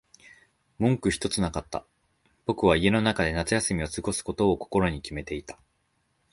[0.79, 1.85] 文句ひとつなかった。
[2.47, 5.59] 僕は家の中で夏休みを過ごすことを心に決めていた。